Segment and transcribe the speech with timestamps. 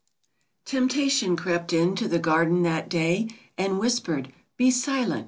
[0.65, 5.19] T EMPTATION" crept into the garden that day, And whispered, "Be silent!